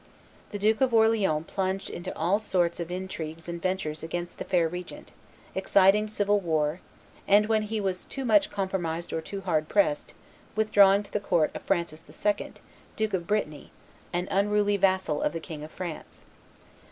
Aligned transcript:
The 0.49 0.57
Duke 0.57 0.81
of 0.81 0.95
Orleans 0.95 1.45
plunged 1.47 1.87
into 1.87 2.11
all 2.17 2.39
sorts 2.39 2.79
of 2.79 2.89
intrigues 2.89 3.47
and 3.47 3.61
ventures 3.61 4.01
against 4.01 4.39
the 4.39 4.43
fair 4.43 4.67
regent, 4.67 5.11
exciting 5.53 6.07
civil 6.07 6.39
war, 6.39 6.79
and, 7.27 7.45
when 7.45 7.61
he 7.61 7.79
was 7.79 8.05
too 8.05 8.25
much 8.25 8.49
compromised 8.49 9.13
or 9.13 9.21
too 9.21 9.41
hard 9.41 9.69
pressed, 9.69 10.15
withdrawing 10.55 11.03
to 11.03 11.11
the 11.11 11.19
court 11.19 11.51
of 11.55 11.61
Francis 11.61 12.01
II., 12.09 12.53
Duke 12.95 13.13
of 13.13 13.27
Brittany, 13.27 13.69
an 14.11 14.27
unruly 14.31 14.75
vassal 14.75 15.21
of 15.21 15.33
the 15.33 15.39
King 15.39 15.63
of 15.63 15.69
France. 15.69 16.25